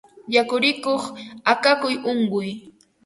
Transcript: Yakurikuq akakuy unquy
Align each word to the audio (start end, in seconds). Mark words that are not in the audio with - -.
Yakurikuq 0.35 1.03
akakuy 1.51 1.93
unquy 2.09 2.47